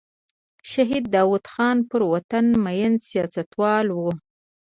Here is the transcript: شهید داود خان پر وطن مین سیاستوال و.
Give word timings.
شهید 0.71 1.03
داود 1.13 1.45
خان 1.53 1.77
پر 1.89 2.01
وطن 2.11 2.45
مین 2.63 2.93
سیاستوال 3.07 3.87
و. 3.97 4.01